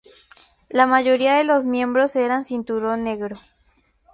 [0.69, 3.37] La mayoría de los miembros eran cinturón negro.